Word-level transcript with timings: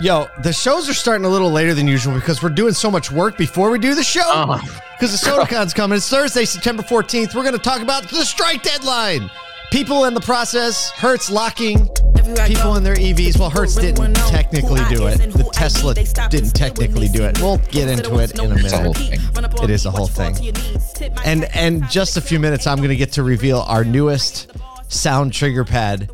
Yo, 0.00 0.26
the 0.42 0.52
shows 0.52 0.88
are 0.88 0.94
starting 0.94 1.26
a 1.26 1.28
little 1.28 1.50
later 1.50 1.74
than 1.74 1.86
usual 1.86 2.14
because 2.14 2.42
we're 2.42 2.48
doing 2.48 2.72
so 2.72 2.90
much 2.90 3.12
work 3.12 3.36
before 3.36 3.70
we 3.70 3.78
do 3.78 3.94
the 3.94 4.02
show. 4.02 4.22
Oh. 4.24 4.58
Because 4.98 5.18
the 5.18 5.30
SodaCon's 5.30 5.74
coming. 5.74 5.96
It's 5.96 6.08
Thursday, 6.08 6.46
September 6.46 6.82
14th. 6.82 7.34
We're 7.34 7.42
going 7.42 7.52
to 7.52 7.58
talk 7.58 7.82
about 7.82 8.08
the 8.08 8.24
strike 8.24 8.62
deadline. 8.62 9.30
People 9.70 10.06
in 10.06 10.14
the 10.14 10.20
process, 10.20 10.90
Hertz 10.90 11.30
locking 11.30 11.86
people 12.46 12.76
in 12.76 12.82
their 12.82 12.96
EVs. 12.96 13.38
Well, 13.38 13.50
Hertz 13.50 13.76
didn't 13.76 14.14
technically 14.14 14.80
do 14.88 15.06
it. 15.06 15.18
The 15.32 15.48
Tesla 15.52 15.94
didn't 15.94 16.54
technically 16.54 17.08
do 17.08 17.24
it. 17.24 17.38
We'll 17.38 17.58
get 17.58 17.88
into 17.88 18.18
it 18.20 18.38
in 18.38 18.52
a 18.52 18.54
It's 18.54 18.72
a 18.72 18.82
whole 18.82 18.94
minute. 18.94 19.62
It 19.62 19.70
is 19.70 19.84
a 19.84 19.90
whole 19.90 20.08
thing. 20.08 20.34
And 21.24 21.44
and 21.54 21.88
just 21.90 22.16
a 22.16 22.20
few 22.22 22.40
minutes, 22.40 22.66
I'm 22.66 22.78
going 22.78 22.88
to 22.88 22.96
get 22.96 23.12
to 23.12 23.22
reveal 23.22 23.60
our 23.60 23.84
newest 23.84 24.50
sound 24.88 25.32
trigger 25.32 25.64
pad. 25.64 26.10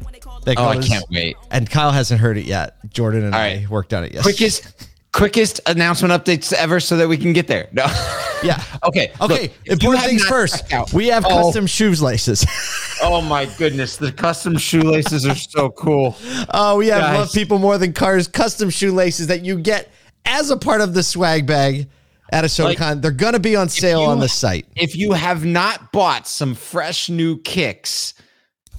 That 0.47 0.59
Oh, 0.59 0.69
I 0.69 0.79
can't 0.79 1.05
wait. 1.11 1.37
And 1.51 1.69
Kyle 1.69 1.91
hasn't 1.93 2.21
heard 2.21 2.39
it 2.39 2.47
yet. 2.47 2.77
Jordan 2.91 3.25
and 3.25 3.35
All 3.35 3.41
I 3.41 3.55
right. 3.57 3.69
worked 3.69 3.93
on 3.93 4.05
it 4.05 4.15
yesterday. 4.15 4.37
Quickest, 4.37 4.89
quickest 5.13 5.61
announcement 5.67 6.13
updates 6.15 6.53
ever, 6.53 6.81
so 6.81 6.97
that 6.97 7.09
we 7.09 7.17
can 7.19 7.33
get 7.35 7.47
there. 7.47 7.69
No. 7.73 7.87
Yeah. 8.43 8.63
Okay. 8.85 9.11
Okay. 9.23 9.43
look, 9.45 9.53
important 9.67 10.05
things 10.05 10.23
first. 10.23 10.63
We 10.93 11.07
have 11.07 11.25
Oh, 11.25 11.29
custom 11.45 11.67
shoes 11.67 12.03
laces. 12.03 12.45
Oh 13.03 13.23
my 13.23 13.47
goodness, 13.59 13.97
the 13.97 14.13
custom 14.13 14.57
shoelaces 14.59 15.27
are 15.27 15.35
so 15.35 15.71
cool. 15.71 16.15
oh, 16.51 16.77
we 16.77 16.89
have 16.89 17.01
Guys. 17.01 17.19
love 17.19 17.33
people 17.33 17.59
more 17.59 17.79
than 17.79 17.93
cars 17.95 18.29
custom 18.29 18.69
shoelaces 18.71 19.27
that 19.29 19.43
you 19.43 19.59
get 19.59 19.91
as 20.27 20.51
a 20.51 20.57
part 20.57 20.83
of 20.83 20.93
the 20.95 21.03
swag 21.03 21.47
bag 21.47 21.89
at 22.31 22.45
a 22.45 22.47
SodaCon. 22.47 22.79
Like, 22.81 23.01
They're 23.01 23.11
going 23.11 23.33
to 23.33 23.39
be 23.41 23.57
on 23.57 23.69
sale 23.71 24.03
you- 24.03 24.07
on 24.09 24.21
the 24.21 24.29
site. 24.29 24.67
If 24.77 24.95
you 24.97 25.13
have 25.13 25.45
not 25.47 25.91
bought 25.93 26.27
some 26.29 26.55
fresh 26.55 27.09
new 27.09 27.39
kicks 27.41 28.13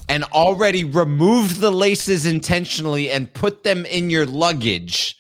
and 0.09 0.23
already 0.25 0.83
removed 0.83 1.59
the 1.59 1.71
laces 1.71 2.25
intentionally 2.25 3.11
and 3.11 3.33
put 3.33 3.63
them 3.63 3.85
in 3.85 4.09
your 4.09 4.25
luggage, 4.25 5.17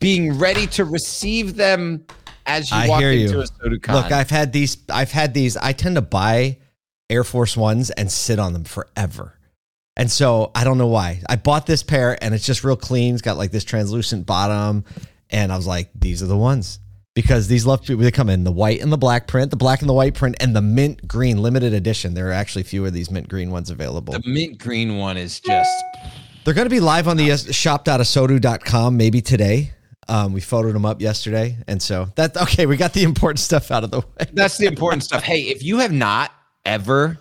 being 0.00 0.38
ready 0.38 0.66
to 0.68 0.84
receive 0.84 1.56
them 1.56 2.06
as 2.46 2.70
you 2.70 2.76
I 2.76 2.88
walk 2.88 3.02
into 3.02 3.34
you. 3.34 3.40
a 3.40 3.44
SodaCon. 3.44 3.94
Look, 3.94 4.12
I've 4.12 4.30
had 4.30 4.52
these. 4.52 4.78
I've 4.90 5.12
had 5.12 5.34
these. 5.34 5.56
I 5.56 5.72
tend 5.72 5.96
to 5.96 6.02
buy 6.02 6.58
Air 7.08 7.24
Force 7.24 7.56
Ones 7.56 7.90
and 7.90 8.10
sit 8.10 8.38
on 8.38 8.52
them 8.52 8.64
forever. 8.64 9.38
And 9.96 10.10
so 10.10 10.50
I 10.54 10.64
don't 10.64 10.78
know 10.78 10.86
why. 10.86 11.20
I 11.28 11.36
bought 11.36 11.66
this 11.66 11.82
pair 11.82 12.16
and 12.22 12.34
it's 12.34 12.46
just 12.46 12.64
real 12.64 12.76
clean. 12.76 13.14
It's 13.14 13.22
got 13.22 13.36
like 13.36 13.50
this 13.50 13.64
translucent 13.64 14.26
bottom. 14.26 14.84
And 15.28 15.52
I 15.52 15.56
was 15.56 15.66
like, 15.66 15.90
these 15.94 16.22
are 16.22 16.26
the 16.26 16.36
ones. 16.36 16.78
Because 17.14 17.46
these 17.46 17.66
love 17.66 17.82
people 17.82 18.02
they 18.02 18.10
come 18.10 18.30
in 18.30 18.44
the 18.44 18.52
white 18.52 18.80
and 18.80 18.90
the 18.90 18.96
black 18.96 19.26
print, 19.26 19.50
the 19.50 19.56
black 19.56 19.80
and 19.80 19.88
the 19.88 19.92
white 19.94 20.14
print, 20.14 20.36
and 20.40 20.56
the 20.56 20.62
mint 20.62 21.06
green 21.06 21.42
limited 21.42 21.74
edition. 21.74 22.14
There 22.14 22.28
are 22.28 22.32
actually 22.32 22.62
fewer 22.62 22.86
of 22.86 22.94
these 22.94 23.10
mint 23.10 23.28
green 23.28 23.50
ones 23.50 23.68
available. 23.70 24.14
the 24.14 24.22
mint 24.24 24.58
green 24.58 24.96
one 24.96 25.18
is 25.18 25.38
just 25.40 25.84
They're 26.44 26.54
going 26.54 26.66
to 26.66 26.70
be 26.70 26.80
live 26.80 27.08
on 27.08 27.18
the 27.18 27.30
uh, 27.32 27.36
shop.asotu.com 27.36 28.96
maybe 28.96 29.20
today. 29.20 29.72
Um, 30.08 30.32
we 30.32 30.40
photoed 30.40 30.72
them 30.72 30.84
up 30.84 31.00
yesterday. 31.00 31.58
And 31.68 31.80
so 31.80 32.08
that, 32.16 32.36
okay, 32.36 32.66
we 32.66 32.76
got 32.76 32.92
the 32.92 33.02
important 33.02 33.38
stuff 33.40 33.70
out 33.70 33.84
of 33.84 33.90
the 33.90 34.00
way. 34.00 34.26
that's 34.32 34.56
the 34.56 34.66
important 34.66 35.04
stuff. 35.04 35.22
Hey, 35.22 35.42
if 35.42 35.62
you 35.62 35.78
have 35.78 35.92
not 35.92 36.32
ever 36.64 37.18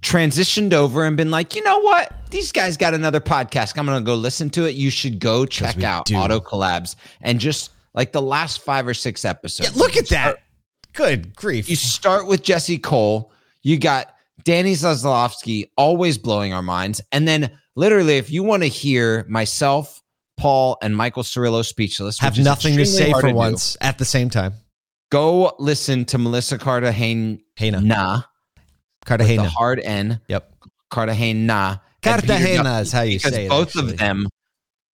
transitioned 0.00 0.72
over 0.72 1.04
and 1.04 1.16
been 1.16 1.30
like, 1.30 1.54
you 1.54 1.62
know 1.62 1.78
what, 1.80 2.12
these 2.30 2.50
guys 2.52 2.76
got 2.76 2.94
another 2.94 3.20
podcast, 3.20 3.78
I'm 3.78 3.86
gonna 3.86 4.00
go 4.00 4.14
listen 4.14 4.50
to 4.50 4.66
it. 4.66 4.74
You 4.74 4.90
should 4.90 5.18
go 5.18 5.46
check 5.46 5.82
out 5.82 6.06
do. 6.06 6.16
Auto 6.16 6.40
Collabs 6.40 6.96
and 7.20 7.38
just 7.38 7.70
like 7.94 8.12
the 8.12 8.22
last 8.22 8.60
five 8.62 8.86
or 8.86 8.94
six 8.94 9.24
episodes. 9.24 9.74
Yeah, 9.74 9.82
look 9.82 9.96
at 9.96 10.08
that. 10.08 10.38
Good 10.92 11.34
grief. 11.36 11.68
You 11.68 11.76
start 11.76 12.26
with 12.26 12.42
Jesse 12.42 12.78
Cole. 12.78 13.32
You 13.62 13.78
got 13.78 14.14
Danny 14.44 14.72
Zaslavsky 14.72 15.70
always 15.76 16.18
blowing 16.18 16.52
our 16.52 16.62
minds, 16.62 17.00
and 17.12 17.26
then 17.26 17.50
literally, 17.76 18.18
if 18.18 18.30
you 18.30 18.42
want 18.42 18.62
to 18.62 18.68
hear 18.68 19.24
myself. 19.28 20.00
Paul 20.36 20.78
and 20.82 20.96
Michael 20.96 21.22
Cirillo 21.22 21.64
speechless. 21.64 22.18
have 22.18 22.36
nothing 22.38 22.76
to 22.76 22.84
say 22.84 23.12
for 23.12 23.28
do. 23.28 23.34
once 23.34 23.76
at 23.80 23.98
the 23.98 24.04
same 24.04 24.30
time. 24.30 24.54
Go 25.12 25.54
listen 25.60 26.04
to 26.06 26.18
Melissa 26.18 26.58
Cartagena. 26.58 27.38
Nah, 27.80 28.22
the 28.56 29.06
Cartagena. 29.06 29.48
hard 29.48 29.78
N. 29.78 30.20
Yep. 30.26 30.52
Cartagena. 30.90 31.80
Cartagena 32.02 32.80
is 32.80 32.90
how 32.90 33.02
you 33.02 33.20
say 33.20 33.46
it, 33.46 33.48
both 33.48 33.68
actually. 33.68 33.92
of 33.92 33.98
them 33.98 34.28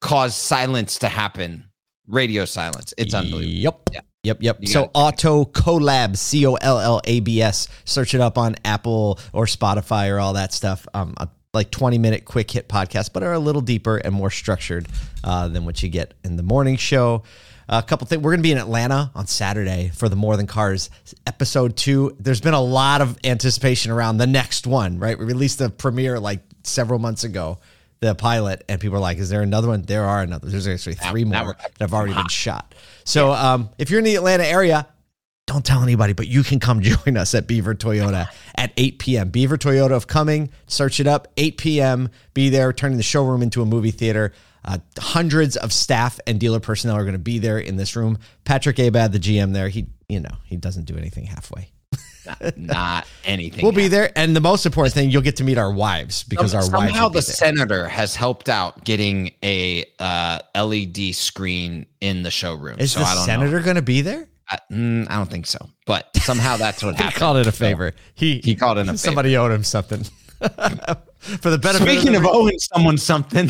cause 0.01 0.35
silence 0.35 0.99
to 0.99 1.07
happen. 1.07 1.68
Radio 2.09 2.45
silence. 2.45 2.93
It's 2.97 3.13
unbelievable. 3.13 3.49
Yep. 3.49 3.89
Yeah. 3.93 4.01
Yep, 4.21 4.43
yep. 4.43 4.57
You 4.59 4.67
So 4.67 4.91
Auto 4.93 5.45
Collab, 5.45 6.17
C 6.17 6.45
O 6.45 6.55
L 6.55 6.79
L 6.79 7.01
A 7.05 7.21
B 7.21 7.41
S. 7.41 7.69
Search 7.85 8.13
it 8.13 8.19
up 8.19 8.37
on 8.37 8.57
Apple 8.65 9.17
or 9.31 9.45
Spotify 9.45 10.13
or 10.13 10.19
all 10.19 10.33
that 10.33 10.51
stuff. 10.51 10.85
Um, 10.93 11.13
a, 11.17 11.29
like 11.53 11.71
20 11.71 11.97
minute 11.97 12.25
quick 12.25 12.51
hit 12.51 12.67
podcasts, 12.67 13.11
but 13.11 13.23
are 13.23 13.33
a 13.33 13.39
little 13.39 13.61
deeper 13.61 13.97
and 13.97 14.13
more 14.13 14.29
structured 14.29 14.87
uh, 15.23 15.47
than 15.47 15.65
what 15.65 15.81
you 15.81 15.89
get 15.89 16.13
in 16.23 16.35
the 16.35 16.43
morning 16.43 16.75
show. 16.75 17.23
a 17.67 17.81
couple 17.81 18.05
things. 18.07 18.21
We're 18.21 18.31
going 18.31 18.39
to 18.39 18.43
be 18.43 18.51
in 18.51 18.57
Atlanta 18.57 19.11
on 19.15 19.25
Saturday 19.25 19.91
for 19.95 20.09
the 20.09 20.15
More 20.15 20.37
Than 20.37 20.47
Cars 20.47 20.89
episode 21.25 21.75
two. 21.75 22.15
There's 22.19 22.41
been 22.41 22.53
a 22.53 22.61
lot 22.61 23.01
of 23.01 23.17
anticipation 23.23 23.91
around 23.91 24.17
the 24.17 24.27
next 24.27 24.67
one, 24.67 24.99
right? 24.99 25.17
We 25.17 25.25
released 25.25 25.59
the 25.59 25.69
premiere 25.69 26.19
like 26.19 26.41
several 26.63 26.99
months 26.99 27.23
ago, 27.23 27.59
the 28.01 28.15
pilot, 28.15 28.63
and 28.69 28.79
people 28.79 28.97
are 28.97 29.01
like, 29.01 29.17
"Is 29.17 29.29
there 29.29 29.41
another 29.41 29.67
one?" 29.67 29.81
There 29.81 30.05
are 30.05 30.21
another. 30.21 30.47
There's 30.49 30.67
actually 30.67 30.95
three 30.95 31.23
now 31.25 31.39
more 31.39 31.47
we're- 31.47 31.57
that 31.61 31.81
have 31.81 31.93
already 31.93 32.13
been 32.13 32.27
shot. 32.27 32.73
So 33.03 33.31
um, 33.31 33.69
if 33.77 33.89
you're 33.89 33.99
in 33.99 34.05
the 34.05 34.15
Atlanta 34.15 34.45
area, 34.45 34.87
don't 35.47 35.65
tell 35.65 35.81
anybody, 35.83 36.13
but 36.13 36.27
you 36.27 36.43
can 36.43 36.59
come 36.59 36.81
join 36.81 37.17
us 37.17 37.33
at 37.33 37.47
Beaver 37.47 37.75
Toyota 37.75 38.27
at 38.55 38.71
8 38.77 38.99
p.m. 38.99 39.29
Beaver 39.29 39.57
Toyota 39.57 39.91
of 39.91 40.07
Cumming, 40.07 40.51
search 40.67 40.99
it 40.99 41.07
up, 41.07 41.27
8 41.37 41.57
p.m. 41.57 42.09
Be 42.33 42.49
there, 42.49 42.71
turning 42.71 42.97
the 42.97 43.03
showroom 43.03 43.41
into 43.41 43.61
a 43.61 43.65
movie 43.65 43.91
theater. 43.91 44.31
Uh, 44.63 44.77
hundreds 44.99 45.55
of 45.57 45.71
staff 45.73 46.19
and 46.27 46.39
dealer 46.39 46.59
personnel 46.59 46.97
are 46.97 47.03
going 47.03 47.13
to 47.13 47.19
be 47.19 47.39
there 47.39 47.57
in 47.57 47.77
this 47.77 47.95
room. 47.95 48.19
Patrick 48.43 48.77
Abad, 48.77 49.11
the 49.13 49.19
GM 49.19 49.53
there, 49.53 49.69
he, 49.69 49.87
you 50.07 50.19
know, 50.19 50.35
he 50.45 50.57
doesn't 50.57 50.85
do 50.85 50.97
anything 50.97 51.25
halfway. 51.25 51.71
Not 52.55 53.07
anything. 53.25 53.63
We'll 53.63 53.71
be 53.71 53.87
there, 53.87 54.11
and 54.15 54.35
the 54.35 54.41
most 54.41 54.65
important 54.65 54.93
thing, 54.93 55.09
you'll 55.09 55.21
get 55.21 55.37
to 55.37 55.43
meet 55.43 55.57
our 55.57 55.71
wives 55.71 56.23
because 56.23 56.53
our 56.53 56.61
wives 56.61 56.71
somehow 56.71 57.07
the 57.09 57.13
there. 57.13 57.21
senator 57.21 57.87
has 57.87 58.15
helped 58.15 58.49
out 58.49 58.83
getting 58.83 59.31
a 59.43 59.85
uh, 59.99 60.39
LED 60.55 61.15
screen 61.15 61.85
in 62.01 62.23
the 62.23 62.31
showroom. 62.31 62.79
Is 62.79 62.93
so 62.93 62.99
the 62.99 63.05
I 63.05 63.15
don't 63.15 63.25
senator 63.25 63.59
going 63.61 63.75
to 63.75 63.81
be 63.81 64.01
there? 64.01 64.27
I, 64.49 64.57
mm, 64.71 65.07
I 65.09 65.15
don't 65.17 65.29
think 65.29 65.45
so, 65.45 65.69
but 65.85 66.09
somehow 66.17 66.57
that's 66.57 66.83
what 66.83 66.95
happened. 66.95 66.97
He 66.99 67.03
happened. 67.03 67.19
called 67.19 67.37
it 67.37 67.47
a 67.47 67.51
favor. 67.51 67.93
He 68.15 68.41
He 68.43 68.55
called 68.55 68.77
it 68.79 68.81
a 68.81 68.85
favor. 68.85 68.97
Somebody 68.97 69.37
owed 69.37 69.51
him 69.51 69.63
something. 69.63 70.03
For 70.39 71.49
the 71.49 71.57
benefit. 71.57 71.87
Speaking 71.87 72.15
of 72.15 72.23
the, 72.23 72.29
owing 72.29 72.57
someone 72.59 72.97
something, 72.97 73.49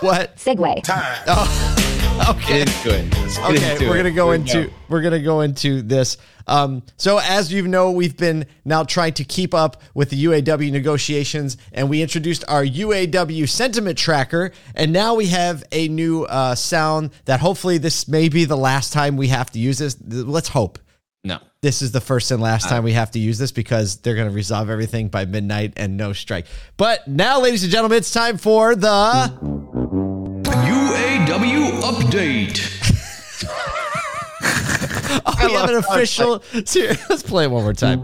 what? 0.00 0.36
segue. 0.36 1.75
Okay. 2.28 2.62
into 2.62 2.90
it. 2.90 3.38
Okay, 3.38 3.72
into 3.72 3.88
we're 3.88 3.96
gonna 3.96 4.10
go 4.10 4.32
into 4.32 4.70
we're 4.88 5.02
gonna 5.02 5.22
go 5.22 5.42
into 5.42 5.82
this. 5.82 6.16
Um, 6.46 6.82
so 6.96 7.18
as 7.22 7.52
you 7.52 7.66
know, 7.68 7.90
we've 7.92 8.16
been 8.16 8.46
now 8.64 8.82
trying 8.84 9.14
to 9.14 9.24
keep 9.24 9.52
up 9.54 9.82
with 9.94 10.10
the 10.10 10.24
UAW 10.24 10.70
negotiations, 10.72 11.56
and 11.72 11.88
we 11.90 12.02
introduced 12.02 12.44
our 12.48 12.64
UAW 12.64 13.48
sentiment 13.48 13.98
tracker, 13.98 14.52
and 14.74 14.92
now 14.92 15.14
we 15.14 15.26
have 15.26 15.62
a 15.72 15.88
new 15.88 16.24
uh, 16.24 16.54
sound 16.54 17.10
that 17.26 17.40
hopefully 17.40 17.78
this 17.78 18.08
may 18.08 18.28
be 18.28 18.44
the 18.44 18.56
last 18.56 18.92
time 18.92 19.16
we 19.16 19.28
have 19.28 19.50
to 19.52 19.58
use 19.58 19.78
this. 19.78 19.96
Let's 20.06 20.48
hope 20.48 20.78
No. 21.24 21.38
this 21.62 21.82
is 21.82 21.92
the 21.92 22.00
first 22.00 22.30
and 22.30 22.40
last 22.42 22.68
time 22.68 22.82
we 22.84 22.92
have 22.92 23.10
to 23.12 23.18
use 23.18 23.38
this 23.38 23.52
because 23.52 23.96
they're 23.98 24.14
going 24.16 24.28
to 24.28 24.34
resolve 24.34 24.68
everything 24.70 25.08
by 25.08 25.24
midnight 25.26 25.74
and 25.76 25.96
no 25.96 26.12
strike. 26.12 26.46
But 26.76 27.06
now, 27.08 27.40
ladies 27.40 27.62
and 27.62 27.70
gentlemen, 27.72 27.98
it's 27.98 28.12
time 28.12 28.36
for 28.38 28.74
the. 28.74 29.55
UAW 31.86 31.92
update. 31.92 32.62
we 35.46 35.52
have 35.52 35.70
an 35.70 35.76
official. 35.76 36.38
Here, 36.68 36.96
let's 37.08 37.22
play 37.22 37.44
it 37.44 37.50
one 37.50 37.62
more 37.62 37.72
time. 37.72 38.00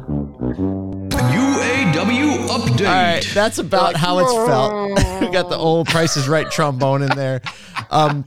UAW 1.09 2.49
update. 2.49 2.87
All 2.87 2.95
right, 2.95 3.29
that's 3.35 3.59
about 3.59 3.97
how 3.97 4.19
it's 4.21 4.33
felt. 4.33 5.21
we 5.21 5.29
got 5.33 5.49
the 5.49 5.57
old 5.57 5.89
Price 5.89 6.17
is 6.17 6.29
Right 6.29 6.51
trombone 6.51 7.03
in 7.03 7.11
there. 7.11 7.43
Um, 7.91 8.25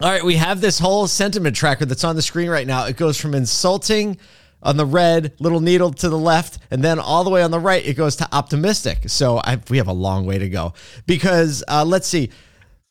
all 0.00 0.10
right, 0.10 0.24
we 0.24 0.36
have 0.36 0.60
this 0.60 0.78
whole 0.78 1.06
sentiment 1.06 1.56
tracker 1.56 1.86
that's 1.86 2.04
on 2.04 2.16
the 2.16 2.22
screen 2.22 2.50
right 2.50 2.66
now. 2.66 2.84
It 2.86 2.96
goes 2.96 3.18
from 3.18 3.34
insulting 3.34 4.18
on 4.62 4.76
the 4.76 4.84
red, 4.84 5.32
little 5.38 5.60
needle 5.60 5.92
to 5.92 6.08
the 6.08 6.18
left, 6.18 6.58
and 6.70 6.82
then 6.82 6.98
all 6.98 7.24
the 7.24 7.30
way 7.30 7.42
on 7.42 7.50
the 7.50 7.60
right, 7.60 7.86
it 7.86 7.94
goes 7.94 8.16
to 8.16 8.28
optimistic. 8.32 9.08
So 9.08 9.38
I, 9.38 9.58
we 9.70 9.78
have 9.78 9.88
a 9.88 9.92
long 9.92 10.26
way 10.26 10.38
to 10.38 10.48
go 10.48 10.74
because 11.06 11.64
uh, 11.68 11.84
let's 11.84 12.06
see. 12.06 12.30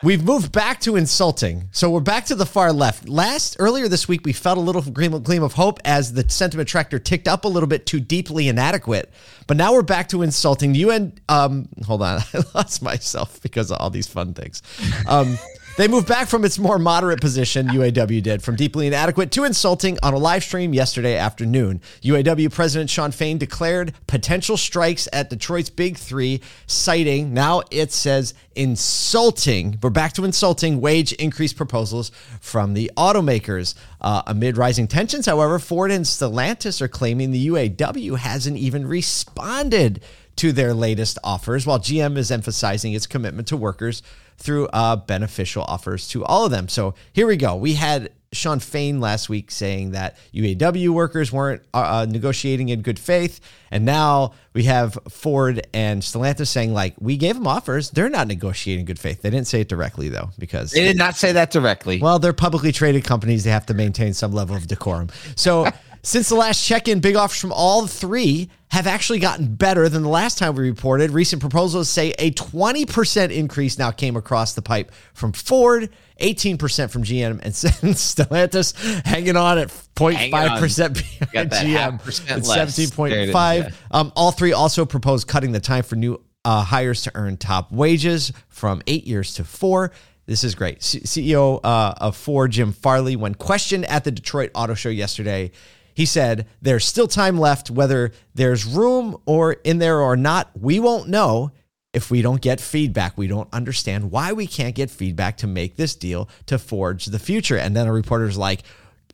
We've 0.04 0.26
moved 0.26 0.52
back 0.52 0.82
to 0.82 0.98
insulting. 0.98 1.70
So 1.72 1.90
we're 1.90 2.02
back 2.02 2.26
to 2.26 2.36
the 2.36 2.46
far 2.46 2.74
left. 2.74 3.08
Last 3.08 3.56
earlier 3.60 3.88
this 3.88 4.10
week, 4.10 4.26
we 4.26 4.34
felt 4.34 4.58
a 4.58 4.62
little 4.62 4.82
gleam, 4.82 5.42
of 5.42 5.54
hope 5.54 5.80
as 5.86 6.12
the 6.12 6.30
sentiment 6.30 6.68
tracker 6.68 7.00
ticked 7.00 7.30
up 7.30 7.46
a 7.46 7.48
little 7.48 7.68
bit 7.68 7.86
too 7.86 8.02
deeply 8.02 8.50
inadequate. 8.50 9.10
But 9.48 9.56
now 9.56 9.72
we're 9.72 9.84
back 9.84 10.10
to 10.10 10.22
insulting. 10.22 10.74
The 10.74 10.80
UN, 10.80 11.14
um, 11.30 11.70
hold 11.86 12.02
on, 12.02 12.20
I 12.34 12.44
lost 12.54 12.82
myself 12.82 13.42
because 13.42 13.72
of 13.72 13.78
all 13.80 13.90
these 13.90 14.06
fun 14.06 14.34
things. 14.34 14.62
Um, 15.08 15.38
They 15.78 15.90
moved 15.90 16.08
back 16.08 16.30
from 16.30 16.46
its 16.46 16.58
more 16.58 16.80
moderate 16.80 17.20
position, 17.20 17.68
UAW 17.68 18.24
did, 18.24 18.42
from 18.42 18.56
deeply 18.56 18.88
inadequate 18.88 19.30
to 19.32 19.44
insulting 19.44 19.98
on 20.02 20.14
a 20.14 20.18
live 20.18 20.42
stream 20.42 20.74
yesterday 20.74 21.18
afternoon. 21.18 21.82
UAW 22.02 22.50
President 22.50 22.90
Shawn 22.90 23.12
Fain 23.12 23.38
declared 23.38 23.94
potential 24.08 24.56
strikes 24.56 25.10
at 25.12 25.30
Detroit's 25.30 25.70
Big 25.70 25.98
Three, 25.98 26.40
citing 26.66 27.34
now 27.34 27.62
it 27.72 27.92
says 27.92 28.34
insulting. 28.56 29.78
We're 29.84 29.90
back 29.90 30.14
to 30.14 30.24
insulting 30.24 30.80
wage 30.80 31.12
increase 31.14 31.52
proposals 31.52 32.10
from 32.40 32.74
the 32.74 32.90
automakers. 32.96 33.76
Uh, 34.00 34.22
amid 34.28 34.56
rising 34.56 34.88
tensions, 34.88 35.26
however, 35.26 35.60
Ford 35.60 35.92
and 35.92 36.06
Stellantis 36.06 36.82
are 36.82 36.88
claiming 36.88 37.32
the 37.32 37.48
UAW 37.48 38.18
hasn't 38.18 38.56
even 38.56 38.88
responded 38.88 40.02
to 40.38 40.52
their 40.52 40.74
latest 40.74 41.18
offers, 41.24 41.66
while 41.66 41.80
GM 41.80 42.18
is 42.18 42.32
emphasizing 42.32 42.94
its 42.94 43.08
commitment 43.08 43.48
to 43.50 43.58
workers 43.58 44.02
through 44.38 44.68
uh, 44.68 44.96
beneficial 44.96 45.64
offers 45.64 46.08
to 46.10 46.24
all 46.26 46.46
of 46.46 46.52
them. 46.52 46.68
So 46.68 46.94
here 47.14 47.28
we 47.28 47.38
go. 47.38 47.56
We 47.56 47.76
had 47.76 48.12
Shawn 48.36 48.60
Fain 48.60 49.00
last 49.00 49.30
week 49.30 49.50
saying 49.50 49.92
that 49.92 50.18
UAW 50.34 50.90
workers 50.90 51.32
weren't 51.32 51.64
uh, 51.74 51.78
uh, 51.78 52.06
negotiating 52.10 52.70
in 52.70 52.82
good 52.82 53.00
faith. 53.00 53.40
And 53.72 53.86
now 53.86 54.34
we 54.54 54.64
have 54.64 54.98
Ford 55.10 55.66
and 55.74 56.02
Stellantis 56.02 56.48
saying, 56.48 56.74
like, 56.74 56.96
we 57.00 57.18
gave 57.18 57.36
them 57.36 57.48
offers. 57.48 57.90
They're 57.92 58.10
not 58.10 58.28
negotiating 58.28 58.82
in 58.82 58.86
good 58.86 59.00
faith. 59.00 59.22
They 59.22 59.30
didn't 59.30 59.48
say 59.48 59.62
it 59.62 59.70
directly, 59.70 60.10
though, 60.10 60.30
because. 60.38 60.72
They 60.72 60.84
did 60.84 60.98
not 60.98 61.16
say 61.16 61.32
that 61.32 61.52
directly. 61.52 62.00
Well, 62.00 62.20
they're 62.20 62.34
publicly 62.34 62.72
traded 62.72 63.04
companies. 63.04 63.44
They 63.44 63.52
have 63.52 63.66
to 63.68 63.74
maintain 63.74 64.14
some 64.14 64.34
level 64.34 64.56
of 64.56 64.68
decorum. 64.68 65.10
So 65.36 65.68
since 66.06 66.30
the 66.30 66.36
last 66.36 66.64
check 66.64 66.88
in, 66.88 67.00
big 67.00 67.16
offers 67.16 67.40
from 67.40 67.52
all 67.52 67.88
three 67.88 68.50
have 68.70 68.86
actually 68.88 69.20
gotten 69.20 69.56
better 69.56 69.90
than 69.90 70.04
the 70.04 70.10
last 70.10 70.38
time 70.38 70.54
we 70.54 70.70
reported. 70.70 71.10
Recent 71.10 71.40
proposals 71.40 71.90
say 71.90 72.12
a 72.20 72.32
20% 72.32 73.32
increase 73.32 73.80
now 73.80 73.90
came 73.90 74.16
across 74.16 74.54
the 74.54 74.62
pipe 74.62 74.92
from 75.14 75.34
Ford, 75.34 75.90
18% 76.22 76.92
from 76.92 77.04
GM, 77.04 77.42
and 77.42 77.54
Stellantis 77.96 78.76
hanging 79.06 79.36
on 79.36 79.58
at 79.58 79.70
0.5% 79.96 80.94
behind 81.22 81.52
GM 81.52 81.94
at 82.30 82.44
17.5. 82.44 83.74
Um, 83.92 84.12
all 84.16 84.32
three 84.32 84.54
also 84.54 84.86
proposed 84.86 85.28
cutting 85.28 85.54
the 85.54 85.60
time 85.60 85.84
for 85.84 85.96
new 85.96 86.22
uh, 86.44 86.64
hires 86.64 87.02
to 87.04 87.12
earn 87.16 87.38
top 87.38 87.72
wages 87.72 88.32
from 88.50 88.82
eight 88.86 89.08
years 89.08 89.34
to 89.36 89.44
four. 89.44 89.92
This 90.28 90.44
is 90.44 90.56
great. 90.56 90.82
C- 90.84 91.02
CEO 91.02 91.60
uh, 91.64 91.94
of 91.98 92.16
Ford, 92.16 92.52
Jim 92.52 92.72
Farley, 92.72 93.16
when 93.16 93.36
questioned 93.36 93.86
at 93.86 94.04
the 94.04 94.12
Detroit 94.12 94.52
Auto 94.54 94.74
Show 94.74 94.90
yesterday, 94.90 95.52
he 95.96 96.06
said, 96.06 96.46
There's 96.62 96.86
still 96.86 97.08
time 97.08 97.40
left. 97.40 97.72
Whether 97.72 98.12
there's 98.36 98.66
room 98.66 99.18
or 99.26 99.54
in 99.54 99.80
there 99.80 100.00
or 100.00 100.16
not, 100.16 100.52
we 100.60 100.80
won't 100.80 101.10
know 101.10 101.52
if 101.94 102.12
we 102.12 102.22
don't 102.22 102.42
get 102.42 102.60
feedback. 102.60 103.18
We 103.18 103.28
don't 103.28 103.52
understand 103.54 104.12
why 104.12 104.34
we 104.34 104.46
can't 104.46 104.76
get 104.76 104.92
feedback 104.92 105.38
to 105.38 105.48
make 105.48 105.78
this 105.78 105.96
deal 105.96 106.30
to 106.46 106.60
forge 106.60 107.06
the 107.06 107.18
future. 107.18 107.58
And 107.58 107.76
then 107.76 107.88
a 107.88 107.94
reporter's 107.94 108.38
like, 108.38 108.62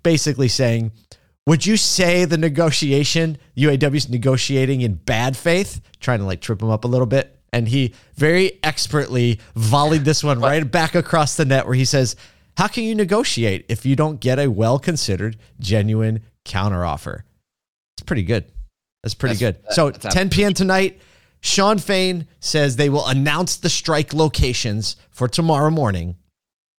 basically 0.01 0.47
saying, 0.47 0.91
would 1.45 1.65
you 1.65 1.77
say 1.77 2.25
the 2.25 2.37
negotiation, 2.37 3.37
UAW's 3.55 4.09
negotiating 4.09 4.81
in 4.81 4.95
bad 4.95 5.37
faith, 5.37 5.79
trying 5.99 6.19
to 6.19 6.25
like 6.25 6.41
trip 6.41 6.61
him 6.61 6.69
up 6.69 6.83
a 6.83 6.87
little 6.87 7.05
bit? 7.05 7.37
And 7.53 7.67
he 7.67 7.93
very 8.15 8.59
expertly 8.63 9.39
volleyed 9.55 10.05
this 10.05 10.23
one 10.23 10.39
right 10.39 10.69
back 10.69 10.95
across 10.95 11.35
the 11.35 11.45
net 11.45 11.65
where 11.65 11.75
he 11.75 11.85
says, 11.85 12.15
How 12.57 12.67
can 12.67 12.83
you 12.83 12.95
negotiate 12.95 13.65
if 13.69 13.85
you 13.85 13.95
don't 13.95 14.19
get 14.19 14.39
a 14.39 14.47
well 14.47 14.79
considered, 14.79 15.37
genuine 15.59 16.21
counteroffer. 16.45 17.21
It's 17.95 18.03
pretty 18.05 18.23
good. 18.23 18.45
That's 19.03 19.13
pretty 19.13 19.35
that's, 19.35 19.57
good. 19.57 19.63
That, 19.91 20.01
so 20.01 20.09
10 20.09 20.29
p.m. 20.29 20.53
tonight, 20.53 21.01
Shawn 21.41 21.79
Fain 21.79 22.27
says 22.39 22.75
they 22.75 22.89
will 22.89 23.07
announce 23.07 23.57
the 23.57 23.69
strike 23.69 24.13
locations 24.13 24.95
for 25.09 25.27
tomorrow 25.27 25.71
morning 25.71 26.17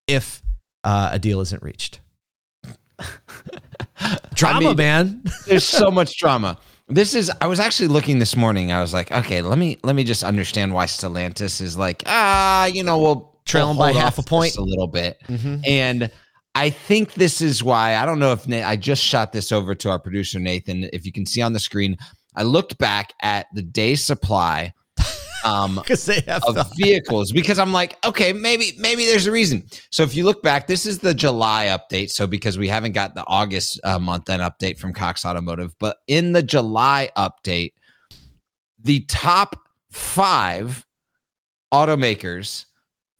if 0.07 0.43
uh, 0.85 1.11
a 1.13 1.19
deal 1.19 1.41
isn't 1.41 1.63
reached. 1.63 2.01
drama, 4.35 4.57
I 4.57 4.61
mean, 4.61 4.77
man. 4.77 5.23
there's 5.47 5.65
so 5.65 5.91
much 5.91 6.17
drama. 6.17 6.59
This 6.89 7.15
is 7.15 7.31
I 7.41 7.47
was 7.47 7.59
actually 7.59 7.89
looking 7.89 8.19
this 8.19 8.37
morning. 8.37 8.71
I 8.71 8.81
was 8.81 8.93
like, 8.93 9.11
okay, 9.11 9.41
let 9.41 9.59
me 9.59 9.79
let 9.83 9.97
me 9.97 10.05
just 10.05 10.23
understand 10.23 10.75
why 10.75 10.87
Stellantis 10.87 11.61
is 11.61 11.77
like, 11.77 12.03
ah, 12.07 12.67
you 12.67 12.85
know, 12.85 12.99
we'll 12.99 13.32
trailing 13.45 13.79
by 13.79 13.93
half 13.93 14.19
a 14.19 14.23
point 14.23 14.57
a 14.57 14.63
little 14.63 14.87
bit. 14.87 15.21
Mm-hmm. 15.29 15.57
And 15.65 16.11
I 16.55 16.71
think 16.71 17.15
this 17.15 17.41
is 17.41 17.63
why 17.63 17.97
I 17.97 18.05
don't 18.05 18.19
know 18.19 18.33
if 18.33 18.49
I 18.49 18.77
just 18.77 19.03
shot 19.03 19.33
this 19.33 19.53
over 19.53 19.75
to 19.75 19.91
our 19.91 19.99
producer 19.99 20.39
Nathan. 20.39 20.89
If 20.93 21.07
you 21.07 21.13
can 21.13 21.25
see 21.25 21.41
on 21.41 21.53
the 21.53 21.61
screen, 21.61 21.97
I 22.37 22.43
looked 22.43 22.79
back 22.79 23.15
at 23.23 23.47
the 23.55 23.63
day 23.63 23.95
supply 23.95 24.75
um 25.45 25.83
they 25.89 26.21
have 26.27 26.45
of 26.45 26.55
the- 26.55 26.71
vehicles 26.77 27.33
because 27.33 27.59
I'm 27.59 27.73
like, 27.73 28.05
okay, 28.07 28.33
maybe 28.33 28.73
maybe 28.79 29.07
there's 29.07 29.27
a 29.27 29.33
reason. 29.33 29.65
So 29.91 30.03
if 30.03 30.15
you 30.15 30.25
look 30.25 30.43
back, 30.43 30.67
this 30.67 30.85
is 30.85 30.99
the 30.99 31.15
July 31.15 31.67
update. 31.67 32.11
So 32.11 32.27
because 32.27 32.59
we 32.59 32.69
haven't 32.69 32.93
got 32.93 33.15
the 33.15 33.25
August 33.27 33.81
uh, 33.85 33.99
month 33.99 34.29
end 34.29 34.43
update 34.43 34.79
from 34.79 34.93
Cox 34.93 35.25
Automotive, 35.25 35.75
but 35.79 35.99
in 36.07 36.33
the 36.33 36.43
July 36.43 37.11
update, 37.17 37.73
the 38.83 39.01
top 39.09 39.57
five 39.91 40.87
automakers 41.73 42.67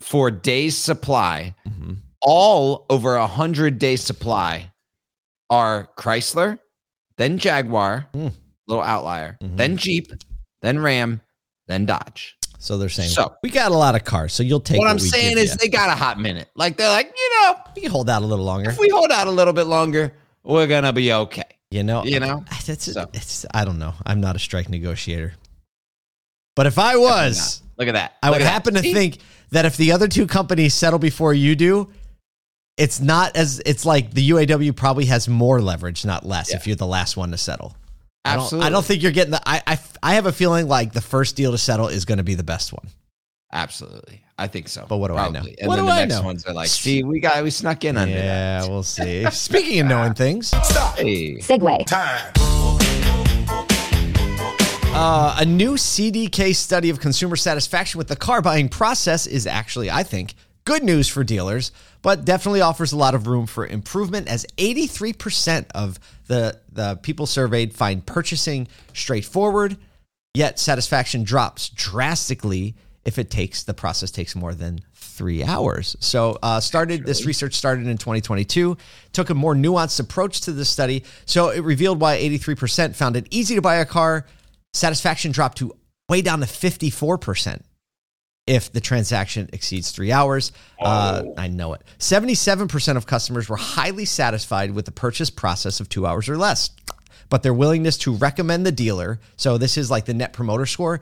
for 0.03 0.31
days 0.31 0.77
supply. 0.77 1.55
Mm-hmm 1.67 1.95
all 2.23 2.87
over 2.89 3.17
a 3.17 3.27
hundred 3.27 3.79
day 3.79 3.97
supply 3.97 4.73
are 5.51 5.89
Chrysler, 5.99 6.59
then 7.19 7.37
Jaguar, 7.37 8.07
mm. 8.15 8.33
little 8.67 8.83
outlier, 8.83 9.37
mm-hmm. 9.43 9.57
then 9.57 9.77
Jeep, 9.77 10.13
then 10.63 10.79
Ram, 10.79 11.21
then 11.67 11.85
Dodge. 11.85 12.37
So 12.59 12.79
they're 12.79 12.89
saying, 12.89 13.11
so 13.11 13.35
we 13.43 13.51
got 13.51 13.73
a 13.73 13.77
lot 13.77 13.97
of 13.97 14.05
cars, 14.05 14.33
so 14.33 14.45
you'll 14.45 14.61
take. 14.61 14.79
What, 14.79 14.85
what 14.85 14.93
I'm 14.93 14.99
saying 15.01 15.37
is, 15.37 15.51
you. 15.51 15.57
they 15.59 15.69
got 15.69 15.91
a 15.91 15.97
hot 15.97 16.21
minute. 16.21 16.49
Like 16.55 16.77
they're 16.77 16.89
like, 16.89 17.13
you 17.15 17.31
know, 17.43 17.57
we 17.75 17.85
hold 17.87 18.09
out 18.09 18.23
a 18.23 18.27
little 18.27 18.45
longer. 18.45 18.71
If 18.71 18.79
we 18.79 18.89
hold 18.89 19.11
out 19.11 19.27
a 19.27 19.33
little 19.33 19.53
bit 19.53 19.65
longer, 19.65 20.13
we're 20.45 20.69
gonna 20.69 20.93
be 20.93 21.13
okay. 21.13 21.43
You 21.73 21.83
know, 21.83 22.05
you 22.05 22.21
know, 22.21 22.45
it's, 22.53 22.93
so. 22.93 23.11
it's 23.13 23.47
I 23.53 23.65
don't 23.65 23.81
know. 23.81 23.95
I'm 24.07 24.21
not 24.21 24.37
a 24.37 24.39
strike 24.39 24.69
negotiator, 24.69 25.33
but 26.55 26.67
if 26.67 26.79
I 26.79 26.97
was, 26.97 27.63
look 27.85 27.95
at 27.95 27.99
that. 27.99 28.17
I 28.23 28.29
look 28.29 28.39
would 28.39 28.47
happen 28.47 28.75
that. 28.75 28.85
to 28.85 28.93
think 28.93 29.19
that 29.51 29.65
if 29.65 29.77
the 29.77 29.93
other 29.93 30.09
two 30.09 30.27
companies 30.27 30.75
settle 30.75 30.99
before 30.99 31.35
you 31.35 31.55
do, 31.55 31.91
it's 32.77 33.01
not 33.01 33.37
as 33.37 33.61
it's 33.67 33.85
like 33.85 34.13
the 34.13 34.31
UAW 34.31 34.75
probably 34.75 35.07
has 35.07 35.29
more 35.29 35.61
leverage, 35.61 36.05
not 36.05 36.25
less, 36.25 36.51
yeah. 36.51 36.57
if 36.57 36.67
you're 36.67 36.77
the 36.77 36.87
last 36.87 37.17
one 37.17 37.31
to 37.31 37.39
settle. 37.39 37.77
Absolutely. 38.25 38.67
I 38.67 38.71
don't, 38.71 38.73
I 38.73 38.77
don't 38.77 38.85
think 38.85 39.03
you're 39.03 39.13
getting 39.13 39.33
the. 39.33 39.41
I, 39.47 39.63
I 39.67 39.79
I 40.03 40.15
have 40.15 40.27
a 40.27 40.33
feeling 40.33 40.69
like 40.69 40.93
the 40.93 41.01
first 41.01 41.37
deal 41.37 41.53
to 41.53 41.59
settle 41.59 41.89
is 41.89 42.05
going 42.05 42.19
to 42.19 42.25
be 42.25 42.35
the 42.35 42.45
best 42.45 42.73
one. 42.73 42.89
Absolutely, 43.53 44.25
I 44.39 44.47
think 44.47 44.69
so. 44.69 44.87
But 44.89 44.99
what 44.99 45.09
do 45.09 45.15
probably. 45.15 45.39
I 45.39 45.43
know? 45.43 45.49
And 45.61 45.69
what 45.69 45.77
then 45.77 45.85
do 45.85 45.91
the 45.91 45.93
I 45.93 46.01
next 46.05 46.15
know? 46.15 46.23
ones 46.23 46.47
are 46.47 46.55
like, 46.55 46.69
see, 46.69 47.03
we 47.03 47.21
got 47.21 47.43
we 47.43 47.51
snuck 47.51 47.85
in 47.85 47.97
under 47.97 48.15
yeah, 48.15 48.61
that. 48.61 48.71
we'll 48.71 48.83
see. 48.83 49.25
Speaking 49.31 49.81
of 49.81 49.87
knowing 49.89 50.15
things, 50.15 50.51
hey. 50.97 51.37
segue 51.39 51.87
time. 51.87 52.62
Uh, 54.95 55.37
a 55.39 55.45
new 55.45 55.75
CDK 55.75 56.55
study 56.55 56.91
of 56.91 57.01
consumer 57.01 57.37
satisfaction 57.37 57.99
with 57.99 58.09
the 58.09 58.17
car 58.17 58.43
buying 58.43 58.69
process 58.69 59.27
is 59.27 59.47
actually, 59.47 59.91
I 59.91 60.03
think, 60.03 60.35
good 60.65 60.85
news 60.85 61.09
for 61.09 61.25
dealers 61.25 61.73
but 62.03 62.25
definitely 62.25 62.61
offers 62.61 62.93
a 62.93 62.97
lot 62.97 63.15
of 63.15 63.27
room 63.27 63.47
for 63.47 63.67
improvement 63.67 64.29
as 64.29 64.45
83% 64.59 65.67
of 65.75 65.99
the, 66.27 66.59
the 66.71 66.99
people 67.03 67.27
surveyed 67.27 67.73
find 67.73 68.05
purchasing 68.05 68.69
straightforward, 68.93 69.77
yet 70.35 70.59
satisfaction 70.59 71.23
drops 71.23 71.69
drastically 71.71 72.75
if 73.05 73.19
it 73.19 73.31
takes 73.31 73.65
the 73.65 73.75
process 73.75 74.11
takes 74.11 74.37
more 74.37 74.55
than 74.55 74.81
three 74.95 75.43
hours. 75.43 75.97
So 76.01 76.39
uh, 76.43 76.61
started 76.61 77.05
this 77.05 77.27
research 77.27 77.55
started 77.55 77.87
in 77.87 77.99
2022, 77.99 78.77
took 79.13 79.31
a 79.31 79.35
more 79.35 79.55
nuanced 79.55 80.01
approach 80.01 80.43
to 80.43 80.53
the 80.53 80.65
study. 80.65 81.05
So 81.25 81.51
it 81.51 81.61
revealed 81.61 82.01
why 82.01 82.19
83% 82.19 82.95
found 82.95 83.17
it 83.17 83.27
easy 83.31 83.55
to 83.57 83.63
buy 83.63 83.77
a 83.77 83.85
car. 83.85 84.25
Satisfaction 84.73 85.33
dropped 85.33 85.59
to 85.59 85.73
way 86.09 86.23
down 86.23 86.41
to 86.41 86.47
54% 86.47 87.63
if 88.47 88.73
the 88.73 88.81
transaction 88.81 89.49
exceeds 89.53 89.91
three 89.91 90.11
hours. 90.13 90.53
Uh, 90.81 91.23
oh. 91.25 91.35
I 91.37 91.49
know 91.49 91.75
it. 91.75 91.83
77% 91.99 92.97
of 92.97 93.07
customers 93.07 93.49
were 93.49 93.57
highly 93.57 94.05
satisfied 94.05 94.73
with 94.73 94.85
the 94.85 94.93
purchase 94.93 95.31
process 95.31 95.81
of 95.81 95.89
two 95.89 96.07
hours 96.07 96.29
or 96.29 96.37
less, 96.37 96.71
but 97.29 97.43
their 97.43 97.55
willingness 97.55 97.99
to 97.99 98.15
recommend 98.15 98.67
the 98.67 98.73
dealer, 98.73 99.21
so 99.37 99.59
this 99.59 99.79
is 99.79 99.91
like 99.91 100.07
the 100.07 100.15
net 100.15 100.33
promoter 100.33 100.67
score, 100.67 101.01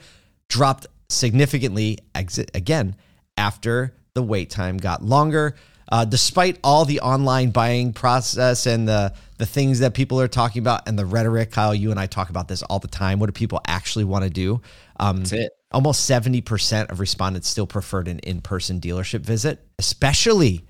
dropped 0.49 0.87
significantly 1.09 1.99
exit 2.15 2.51
again 2.55 2.95
after 3.37 3.95
the 4.15 4.23
wait 4.23 4.51
time 4.51 4.77
got 4.77 5.03
longer. 5.03 5.57
Uh, 5.91 6.05
despite 6.05 6.59
all 6.63 6.85
the 6.85 7.01
online 7.01 7.51
buying 7.51 7.93
process 7.93 8.67
and 8.67 8.89
the 8.89 9.13
the 9.39 9.47
things 9.47 9.79
that 9.81 9.95
people 9.95 10.21
are 10.21 10.29
talking 10.29 10.61
about 10.61 10.87
and 10.87 10.99
the 10.99 11.07
rhetoric, 11.07 11.51
Kyle, 11.51 11.75
you 11.75 11.91
and 11.91 11.99
I 11.99 12.07
talk 12.07 12.31
about 12.31 12.47
this 12.47 12.63
all 12.63 12.79
the 12.79 12.89
time. 12.89 13.19
What 13.19 13.27
do 13.27 13.33
people 13.33 13.61
actually 13.67 14.05
want 14.05 14.25
to 14.25 14.31
do? 14.31 14.61
Um, 14.99 15.19
That's 15.19 15.33
it 15.33 15.53
almost 15.73 16.09
70% 16.09 16.91
of 16.91 17.01
respondents 17.01 17.49
still 17.49 17.67
preferred 17.67 18.09
an 18.09 18.19
in 18.21 18.41
person 18.41 18.81
dealership 18.81 19.21
visit, 19.21 19.65
especially 19.79 20.65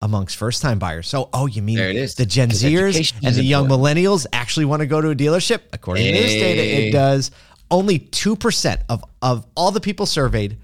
amongst 0.00 0.36
first 0.36 0.62
time 0.62 0.78
buyers. 0.78 1.08
So, 1.08 1.28
oh, 1.32 1.46
you 1.46 1.62
mean 1.62 1.76
the 1.76 2.26
Gen 2.26 2.50
Zers 2.50 3.12
and 3.22 3.34
the 3.34 3.42
young 3.42 3.68
millennials 3.68 4.26
actually 4.32 4.66
want 4.66 4.80
to 4.80 4.86
go 4.86 5.00
to 5.00 5.10
a 5.10 5.14
dealership? 5.14 5.62
According 5.72 6.04
hey. 6.04 6.12
to 6.12 6.18
this 6.18 6.32
data, 6.34 6.62
it 6.62 6.92
does. 6.92 7.30
Only 7.70 7.98
2% 7.98 8.82
of, 8.88 9.04
of 9.20 9.46
all 9.54 9.70
the 9.70 9.80
people 9.80 10.06
surveyed, 10.06 10.58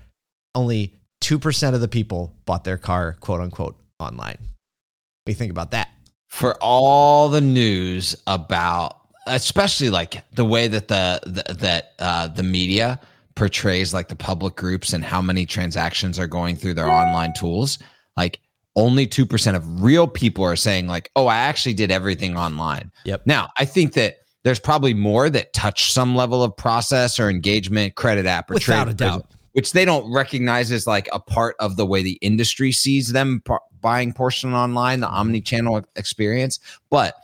only 0.54 0.94
2% 1.22 1.74
of 1.74 1.80
the 1.80 1.88
people 1.88 2.32
bought 2.46 2.64
their 2.64 2.78
car, 2.78 3.16
quote 3.20 3.40
unquote, 3.40 3.76
online. 4.00 4.36
What 4.38 5.26
do 5.26 5.32
you 5.32 5.36
think 5.36 5.50
about 5.50 5.70
that? 5.72 5.88
for 6.28 6.56
all 6.60 7.28
the 7.28 7.40
news 7.40 8.16
about 8.26 8.98
especially 9.28 9.88
like 9.88 10.24
the 10.34 10.44
way 10.44 10.66
that 10.66 10.88
the, 10.88 11.20
the 11.26 11.54
that 11.54 11.92
uh, 12.00 12.26
the 12.26 12.42
media 12.42 12.98
portrays 13.36 13.94
like 13.94 14.08
the 14.08 14.16
public 14.16 14.56
groups 14.56 14.92
and 14.92 15.04
how 15.04 15.22
many 15.22 15.46
transactions 15.46 16.18
are 16.18 16.26
going 16.26 16.56
through 16.56 16.74
their 16.74 16.88
online 16.90 17.32
tools 17.34 17.78
like 18.16 18.40
only 18.74 19.06
2% 19.06 19.54
of 19.54 19.82
real 19.82 20.08
people 20.08 20.44
are 20.44 20.56
saying 20.56 20.88
like 20.88 21.08
oh 21.14 21.28
i 21.28 21.36
actually 21.36 21.74
did 21.74 21.92
everything 21.92 22.36
online 22.36 22.90
Yep. 23.04 23.22
now 23.26 23.48
i 23.56 23.64
think 23.64 23.92
that 23.92 24.16
there's 24.42 24.58
probably 24.58 24.92
more 24.92 25.30
that 25.30 25.52
touch 25.52 25.92
some 25.92 26.16
level 26.16 26.42
of 26.42 26.56
process 26.56 27.20
or 27.20 27.30
engagement 27.30 27.94
credit 27.94 28.26
app 28.26 28.50
or 28.50 28.54
Without 28.54 28.84
trade 28.86 28.92
a 28.92 28.94
doubt. 28.94 29.30
which 29.52 29.70
they 29.70 29.84
don't 29.84 30.12
recognize 30.12 30.72
as 30.72 30.84
like 30.84 31.08
a 31.12 31.20
part 31.20 31.54
of 31.60 31.76
the 31.76 31.86
way 31.86 32.02
the 32.02 32.18
industry 32.22 32.72
sees 32.72 33.12
them 33.12 33.40
par- 33.44 33.60
buying 33.84 34.14
portion 34.14 34.54
online, 34.54 35.00
the 35.00 35.08
omni-channel 35.08 35.84
experience. 35.94 36.58
But 36.88 37.14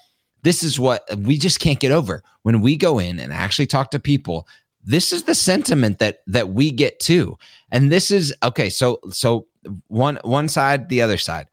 this 0.43 0.63
is 0.63 0.79
what 0.79 1.09
we 1.17 1.39
just 1.39 1.59
can't 1.59 1.81
get 1.81 1.91
over 1.91 2.23
when 2.43 2.61
we 2.61 2.77
go 2.77 2.99
in 2.99 3.19
and 3.19 3.33
actually 3.33 3.67
talk 3.67 3.91
to 3.91 3.99
people. 3.99 4.47
This 4.85 5.13
is 5.13 5.25
the 5.25 5.35
sentiment 5.35 5.99
that 5.99 6.21
that 6.27 6.51
we 6.51 6.71
get 6.71 7.01
too, 7.01 7.37
and 7.73 7.91
this 7.91 8.11
is 8.11 8.33
okay. 8.43 8.71
So 8.71 9.01
so 9.11 9.47
one 9.89 10.19
one 10.23 10.49
side, 10.49 10.89
the 10.89 11.03
other 11.03 11.19
side. 11.19 11.49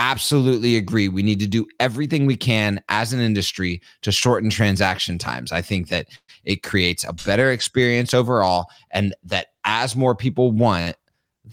Absolutely 0.00 0.76
agree. 0.76 1.08
We 1.08 1.24
need 1.24 1.40
to 1.40 1.46
do 1.48 1.66
everything 1.80 2.24
we 2.24 2.36
can 2.36 2.80
as 2.88 3.12
an 3.12 3.20
industry 3.20 3.82
to 4.02 4.12
shorten 4.12 4.48
transaction 4.48 5.18
times. 5.18 5.50
I 5.50 5.60
think 5.60 5.88
that 5.88 6.06
it 6.44 6.62
creates 6.62 7.04
a 7.04 7.12
better 7.12 7.50
experience 7.50 8.14
overall, 8.14 8.66
and 8.92 9.14
that 9.24 9.48
as 9.64 9.96
more 9.96 10.14
people 10.14 10.52
want 10.52 10.96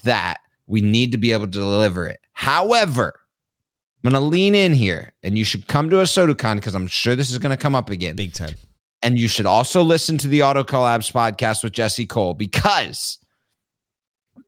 that, 0.04 0.38
we 0.68 0.82
need 0.82 1.12
to 1.12 1.18
be 1.18 1.32
able 1.32 1.48
to 1.48 1.52
deliver 1.52 2.08
it. 2.08 2.20
However, 2.36 3.20
I'm 4.04 4.12
going 4.12 4.22
to 4.22 4.28
lean 4.28 4.54
in 4.54 4.74
here, 4.74 5.14
and 5.24 5.38
you 5.38 5.44
should 5.44 5.68
come 5.68 5.90
to 5.90 6.02
a 6.02 6.04
SodaCon 6.04 6.56
because 6.56 6.76
I'm 6.76 6.86
sure 6.88 7.16
this 7.16 7.32
is 7.32 7.40
going 7.40 7.50
to 7.56 7.62
come 7.62 7.74
up 7.74 7.90
again. 7.90 8.16
Big 8.16 8.34
time. 8.34 8.54
And 9.02 9.18
you 9.18 9.28
should 9.28 9.46
also 9.46 9.82
listen 9.82 10.18
to 10.20 10.28
the 10.28 10.44
Auto 10.44 10.64
Collabs 10.64 11.12
podcast 11.12 11.64
with 11.64 11.74
Jesse 11.74 12.06
Cole 12.06 12.34
because 12.34 13.18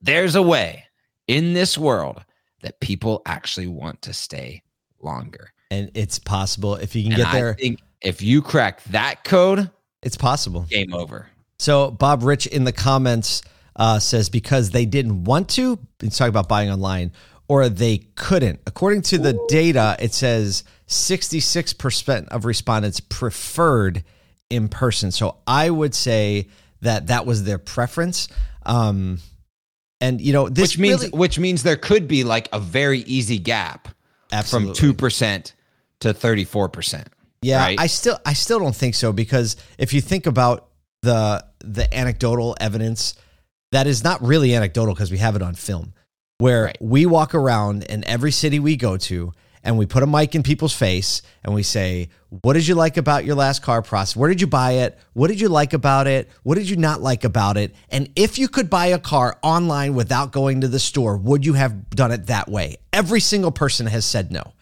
there's 0.01 0.35
a 0.35 0.41
way 0.41 0.83
in 1.27 1.53
this 1.53 1.77
world 1.77 2.23
that 2.61 2.79
people 2.79 3.21
actually 3.25 3.67
want 3.67 4.01
to 4.03 4.13
stay 4.13 4.61
longer. 5.01 5.51
And 5.71 5.89
it's 5.93 6.19
possible 6.19 6.75
if 6.75 6.95
you 6.95 7.03
can 7.03 7.13
And 7.13 7.17
get 7.21 7.27
I 7.27 7.33
there, 7.33 7.53
think 7.53 7.79
if 8.01 8.21
you 8.21 8.41
crack 8.41 8.83
that 8.85 9.23
code, 9.23 9.69
it's 10.03 10.17
possible. 10.17 10.61
game 10.69 10.93
over. 10.93 11.27
So 11.59 11.91
Bob 11.91 12.23
Rich 12.23 12.47
in 12.47 12.63
the 12.63 12.71
comments 12.71 13.41
uh, 13.75 13.99
says 13.99 14.29
because 14.29 14.71
they 14.71 14.85
didn't 14.85 15.23
want 15.23 15.49
to. 15.49 15.79
He's 15.99 16.17
talking 16.17 16.29
about 16.29 16.47
buying 16.47 16.69
online, 16.69 17.11
or 17.47 17.69
they 17.69 17.99
couldn't. 18.15 18.59
According 18.67 19.03
to 19.03 19.17
the 19.17 19.39
data, 19.47 19.95
it 19.99 20.13
says 20.13 20.63
66% 20.87 22.27
of 22.29 22.45
respondents 22.45 22.99
preferred 22.99 24.03
in 24.49 24.67
person. 24.69 25.11
So 25.11 25.37
I 25.45 25.69
would 25.69 25.93
say 25.95 26.47
that 26.81 27.07
that 27.07 27.25
was 27.25 27.43
their 27.43 27.57
preference. 27.57 28.27
Um, 28.65 29.19
and 29.99 30.21
you 30.21 30.31
know 30.33 30.47
this 30.47 30.71
which 30.73 30.77
means 30.77 31.01
really- 31.01 31.17
which 31.17 31.39
means 31.39 31.63
there 31.63 31.75
could 31.75 32.07
be 32.07 32.23
like 32.23 32.49
a 32.53 32.59
very 32.59 32.99
easy 32.99 33.39
gap 33.39 33.87
Absolutely. 34.31 34.67
from 34.69 34.75
two 34.75 34.93
percent 34.93 35.53
to 36.01 36.13
thirty 36.13 36.43
four 36.43 36.69
percent. 36.69 37.07
Yeah, 37.41 37.57
right? 37.63 37.79
I 37.79 37.87
still 37.87 38.19
I 38.25 38.33
still 38.33 38.59
don't 38.59 38.75
think 38.75 38.93
so 38.93 39.11
because 39.11 39.55
if 39.79 39.93
you 39.93 40.01
think 40.01 40.27
about 40.27 40.67
the 41.01 41.43
the 41.61 41.91
anecdotal 41.91 42.55
evidence, 42.59 43.15
that 43.71 43.87
is 43.87 44.03
not 44.03 44.21
really 44.21 44.53
anecdotal 44.55 44.93
because 44.93 45.09
we 45.11 45.17
have 45.17 45.35
it 45.35 45.41
on 45.41 45.55
film. 45.55 45.93
Where 46.39 46.65
Right. 46.65 46.77
we 46.79 47.05
walk 47.07 47.33
around 47.33 47.83
in 47.83 48.03
every 48.03 48.31
city 48.31 48.59
we 48.59 48.75
go 48.75 48.95
to 48.97 49.33
and 49.63 49.75
we 49.75 49.87
put 49.87 50.03
a 50.03 50.07
mic 50.07 50.35
in 50.35 50.43
people's 50.43 50.73
face 50.73 51.23
and 51.43 51.53
we 51.55 51.63
say, 51.63 52.09
What 52.43 52.53
did 52.53 52.67
you 52.67 52.75
like 52.75 52.95
about 52.97 53.25
your 53.25 53.35
last 53.35 53.63
car 53.63 53.81
process? 53.81 54.15
Where 54.15 54.29
did 54.29 54.39
you 54.39 54.45
buy 54.45 54.73
it? 54.73 54.99
What 55.13 55.29
did 55.29 55.41
you 55.41 55.49
like 55.49 55.73
about 55.73 56.05
it? 56.05 56.29
What 56.43 56.55
did 56.55 56.69
you 56.69 56.75
not 56.75 57.01
like 57.01 57.23
about 57.23 57.57
it? 57.57 57.73
And 57.89 58.09
if 58.15 58.37
you 58.37 58.47
could 58.49 58.69
buy 58.69 58.87
a 58.87 58.99
car 58.99 59.39
online 59.41 59.95
without 59.95 60.31
going 60.31 60.61
to 60.61 60.67
the 60.67 60.77
store, 60.79 61.17
would 61.17 61.43
you 61.43 61.53
have 61.53 61.89
done 61.89 62.11
it 62.11 62.27
that 62.27 62.47
way? 62.47 62.77
Every 62.93 63.19
single 63.19 63.51
person 63.51 63.87
has 63.87 64.05
said 64.05 64.31
no. 64.31 64.53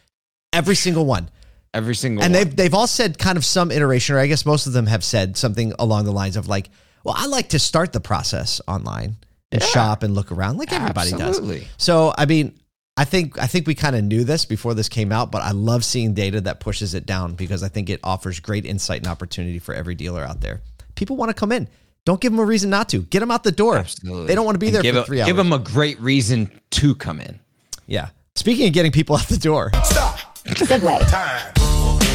Every 0.54 0.76
single 0.76 1.06
one 1.06 1.30
Every 1.74 1.94
single 1.96 2.24
and 2.24 2.34
one. 2.34 2.44
they've 2.46 2.56
they've 2.56 2.74
all 2.74 2.88
said 2.88 3.18
kind 3.20 3.38
of 3.38 3.44
some 3.44 3.70
iteration, 3.70 4.16
or 4.16 4.20
I 4.20 4.28
guess 4.28 4.46
most 4.46 4.66
of 4.66 4.72
them 4.72 4.86
have 4.86 5.04
said 5.04 5.36
something 5.36 5.74
along 5.78 6.06
the 6.06 6.14
lines 6.14 6.38
of 6.38 6.48
like, 6.48 6.70
"Well, 7.04 7.16
I 7.18 7.26
like 7.26 7.50
to 7.50 7.60
start 7.60 7.92
the 7.92 8.00
process 8.00 8.62
online 8.66 9.18
and 9.52 9.62
Yeah. 9.62 9.68
shop 9.68 10.04
and 10.04 10.14
look 10.16 10.32
around, 10.32 10.58
like 10.58 10.72
everybody 10.74 11.14
Absolutely. 11.14 11.60
does." 11.62 11.68
So, 11.78 12.14
I 12.18 12.26
mean, 12.26 12.54
I 12.98 13.04
think 13.06 13.38
I 13.42 13.48
think 13.48 13.68
we 13.68 13.76
kind 13.76 13.96
of 13.96 14.04
knew 14.04 14.24
this 14.24 14.46
before 14.46 14.74
this 14.74 14.88
came 14.90 15.12
out, 15.12 15.32
but 15.32 15.42
I 15.42 15.52
love 15.52 15.84
seeing 15.84 16.14
data 16.14 16.40
that 16.42 16.60
pushes 16.60 16.94
it 16.94 17.06
down 17.06 17.36
because 17.36 17.62
I 17.64 17.68
think 17.68 17.90
it 17.90 18.00
offers 18.04 18.40
great 18.40 18.66
insight 18.66 19.00
and 19.00 19.08
opportunity 19.08 19.60
for 19.60 19.74
every 19.76 19.96
dealer 19.96 20.24
out 20.24 20.42
there. 20.42 20.62
People 20.96 21.18
want 21.18 21.30
to 21.30 21.34
come 21.34 21.52
in. 21.52 21.68
Don't 22.06 22.22
give 22.22 22.32
them 22.32 22.40
a 22.40 22.46
reason 22.46 22.70
not 22.70 22.88
to. 22.90 23.00
Get 23.02 23.20
them 23.20 23.32
out 23.32 23.44
the 23.44 23.52
door. 23.52 23.80
Absolutely. 23.80 24.28
They 24.28 24.36
don't 24.36 24.46
want 24.46 24.56
to 24.56 24.60
be 24.60 24.68
And 24.68 24.76
there 24.76 24.84
give 24.84 24.96
for 24.96 25.02
a- 25.02 25.06
three 25.06 25.20
hours. 25.22 25.28
Give 25.28 25.36
them 25.36 25.52
a 25.52 25.60
great 25.60 26.00
reason 26.00 26.52
to 26.72 26.96
come 26.96 27.20
in. 27.20 27.40
yeah. 27.88 28.10
Speaking 28.36 28.68
of 28.68 28.74
getting 28.74 28.92
people 28.92 29.16
out 29.16 29.28
the 29.28 29.38
door, 29.38 29.72
Stop. 29.84 30.20
Good 30.46 30.84
way. 30.84 31.00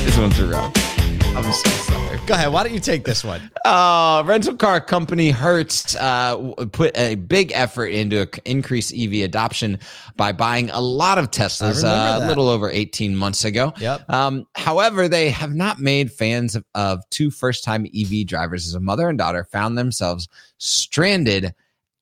This 0.04 0.16
one's 0.16 0.38
a 0.38 0.46
rough. 0.46 0.99
I'm 1.36 1.52
so 1.52 1.70
sorry. 1.70 2.18
go 2.26 2.34
ahead. 2.34 2.52
Why 2.52 2.64
don't 2.64 2.72
you 2.74 2.80
take 2.80 3.04
this 3.04 3.22
one? 3.24 3.50
Uh, 3.64 4.22
rental 4.26 4.56
car 4.56 4.80
company 4.80 5.30
Hertz 5.30 5.94
uh, 5.96 6.36
put 6.72 6.96
a 6.98 7.14
big 7.14 7.52
effort 7.54 7.86
into 7.86 8.28
increase 8.44 8.92
EV 8.92 9.24
adoption 9.24 9.78
by 10.16 10.32
buying 10.32 10.70
a 10.70 10.80
lot 10.80 11.18
of 11.18 11.30
Teslas 11.30 11.84
uh, 11.84 12.20
a 12.22 12.26
little 12.26 12.48
over 12.48 12.68
18 12.68 13.16
months 13.16 13.44
ago. 13.44 13.72
Yep. 13.78 14.10
Um, 14.10 14.46
however, 14.56 15.08
they 15.08 15.30
have 15.30 15.54
not 15.54 15.78
made 15.78 16.12
fans 16.12 16.56
of, 16.56 16.64
of 16.74 17.08
two 17.10 17.30
first 17.30 17.64
time 17.64 17.86
EV 17.94 18.26
drivers 18.26 18.66
as 18.66 18.74
a 18.74 18.80
mother 18.80 19.08
and 19.08 19.16
daughter 19.16 19.44
found 19.44 19.78
themselves 19.78 20.28
stranded 20.58 21.54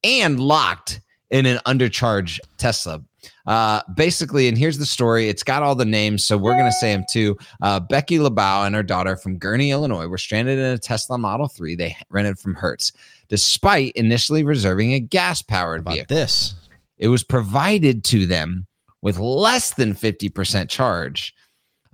and 0.02 0.40
locked 0.40 1.00
in 1.30 1.44
an 1.46 1.58
undercharged 1.66 2.40
Tesla. 2.56 3.02
Uh, 3.46 3.80
basically, 3.94 4.48
and 4.48 4.56
here's 4.56 4.78
the 4.78 4.86
story. 4.86 5.28
It's 5.28 5.42
got 5.42 5.62
all 5.62 5.74
the 5.74 5.84
names, 5.84 6.24
so 6.24 6.36
we're 6.36 6.56
gonna 6.56 6.72
say 6.72 6.92
them 6.92 7.04
too. 7.10 7.36
Uh, 7.62 7.80
Becky 7.80 8.18
LeBau 8.18 8.66
and 8.66 8.74
her 8.74 8.82
daughter 8.82 9.16
from 9.16 9.38
Gurnee, 9.38 9.70
Illinois, 9.70 10.06
were 10.06 10.18
stranded 10.18 10.58
in 10.58 10.64
a 10.66 10.78
Tesla 10.78 11.18
Model 11.18 11.48
3 11.48 11.74
they 11.74 11.96
rented 12.10 12.38
from 12.38 12.54
Hertz, 12.54 12.92
despite 13.28 13.92
initially 13.92 14.44
reserving 14.44 14.92
a 14.92 15.00
gas-powered 15.00 15.80
About 15.80 15.94
vehicle. 15.94 16.16
this. 16.16 16.54
It 16.98 17.08
was 17.08 17.24
provided 17.24 18.04
to 18.04 18.26
them 18.26 18.66
with 19.02 19.18
less 19.18 19.74
than 19.74 19.94
50% 19.94 20.68
charge. 20.68 21.34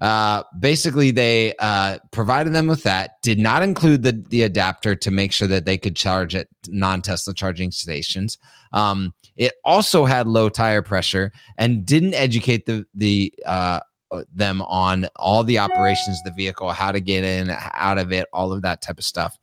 Uh, 0.00 0.42
basically, 0.58 1.10
they 1.10 1.54
uh, 1.60 1.98
provided 2.10 2.52
them 2.52 2.66
with 2.66 2.82
that, 2.82 3.22
did 3.22 3.38
not 3.38 3.62
include 3.62 4.02
the, 4.02 4.12
the 4.28 4.42
adapter 4.42 4.94
to 4.94 5.10
make 5.10 5.32
sure 5.32 5.48
that 5.48 5.64
they 5.64 5.78
could 5.78 5.96
charge 5.96 6.34
at 6.34 6.48
non 6.68 7.00
Tesla 7.00 7.32
charging 7.32 7.70
stations. 7.70 8.38
Um, 8.72 9.14
it 9.36 9.54
also 9.64 10.04
had 10.04 10.26
low 10.26 10.48
tire 10.48 10.82
pressure 10.82 11.32
and 11.58 11.84
didn't 11.84 12.14
educate 12.14 12.66
the, 12.66 12.86
the, 12.94 13.32
uh, 13.46 13.80
them 14.32 14.62
on 14.62 15.08
all 15.16 15.42
the 15.42 15.58
operations 15.58 16.18
of 16.18 16.24
the 16.24 16.36
vehicle, 16.36 16.70
how 16.70 16.92
to 16.92 17.00
get 17.00 17.24
in, 17.24 17.50
out 17.72 17.98
of 17.98 18.12
it, 18.12 18.28
all 18.32 18.52
of 18.52 18.62
that 18.62 18.80
type 18.80 18.98
of 18.98 19.04
stuff. 19.04 19.36